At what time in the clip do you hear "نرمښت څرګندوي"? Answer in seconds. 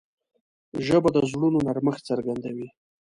1.67-2.67